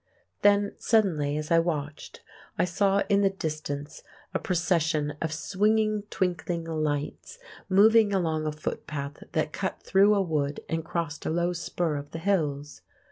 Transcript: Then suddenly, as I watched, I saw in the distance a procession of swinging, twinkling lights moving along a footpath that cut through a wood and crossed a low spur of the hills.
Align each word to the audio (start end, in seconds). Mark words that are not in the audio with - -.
Then 0.41 0.73
suddenly, 0.79 1.37
as 1.37 1.51
I 1.51 1.59
watched, 1.59 2.21
I 2.57 2.65
saw 2.65 3.03
in 3.07 3.21
the 3.21 3.29
distance 3.29 4.01
a 4.33 4.39
procession 4.39 5.13
of 5.21 5.31
swinging, 5.31 6.05
twinkling 6.09 6.63
lights 6.63 7.37
moving 7.69 8.11
along 8.11 8.47
a 8.47 8.51
footpath 8.51 9.21
that 9.33 9.53
cut 9.53 9.83
through 9.83 10.15
a 10.15 10.21
wood 10.23 10.61
and 10.67 10.83
crossed 10.83 11.23
a 11.27 11.29
low 11.29 11.53
spur 11.53 11.97
of 11.97 12.13
the 12.13 12.17
hills. 12.17 12.81